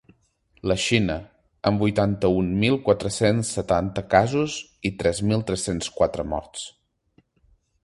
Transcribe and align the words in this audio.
La 0.69 0.75
Xina, 0.83 1.17
amb 1.71 1.83
vuitanta-un 1.85 2.49
mil 2.63 2.79
quatre-cents 2.87 3.53
setanta 3.59 4.05
casos 4.15 4.57
i 4.93 4.95
tres 5.05 5.23
mil 5.29 5.47
tres-cents 5.53 5.93
quatre 6.01 6.29
morts. 6.35 6.67